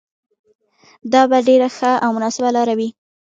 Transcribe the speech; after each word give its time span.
دا 1.11 1.21
به 1.29 1.37
ډېره 1.47 1.69
ښه 1.77 1.91
او 2.03 2.09
مناسبه 2.15 2.49
لاره 2.55 2.73
وي. 2.79 2.89